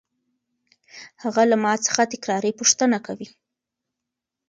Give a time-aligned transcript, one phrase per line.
[1.23, 3.27] هغه له ما څخه تکراري پوښتنه کوي.